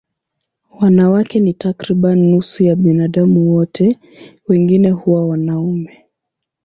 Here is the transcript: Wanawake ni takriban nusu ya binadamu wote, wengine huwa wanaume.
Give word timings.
Wanawake 0.81 1.39
ni 1.39 1.53
takriban 1.53 2.19
nusu 2.19 2.63
ya 2.63 2.75
binadamu 2.75 3.49
wote, 3.55 3.99
wengine 4.47 4.89
huwa 4.91 5.27
wanaume. 5.27 6.05